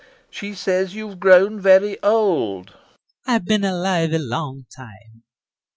[0.31, 2.71] She says you've grown very old!
[2.71, 2.77] FIERS.
[3.27, 5.21] I've been alive a long time.